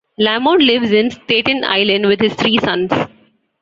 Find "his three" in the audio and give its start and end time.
2.21-2.57